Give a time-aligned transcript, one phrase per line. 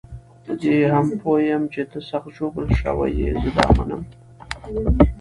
[0.45, 4.01] په دې هم پوه یم چې ته سخت ژوبل شوی یې، زه دا منم.